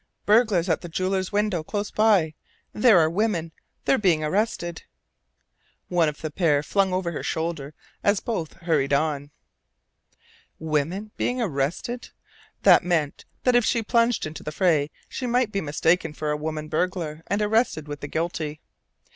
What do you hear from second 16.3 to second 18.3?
a woman burglar, and arrested with the